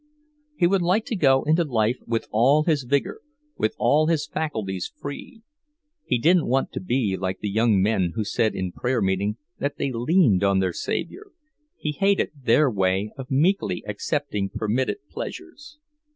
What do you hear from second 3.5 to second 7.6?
with all his faculties free. He didn't want to be like the